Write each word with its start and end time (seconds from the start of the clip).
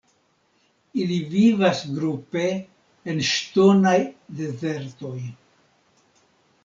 Ili 1.01 1.17
vivas 1.33 1.81
grupe 1.99 2.43
en 3.13 3.21
ŝtonaj 3.33 3.97
dezertoj. 4.41 5.17